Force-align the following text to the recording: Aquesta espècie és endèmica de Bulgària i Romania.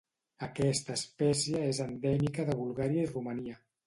Aquesta 0.45 0.95
espècie 0.99 1.61
és 1.73 1.81
endèmica 1.85 2.47
de 2.47 2.57
Bulgària 2.63 3.05
i 3.09 3.11
Romania. 3.13 3.59